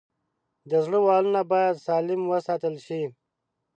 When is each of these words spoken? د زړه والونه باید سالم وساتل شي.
د 0.69 0.71
زړه 0.85 0.99
والونه 1.05 1.41
باید 1.51 1.83
سالم 1.85 2.21
وساتل 2.31 2.75
شي. 2.85 3.03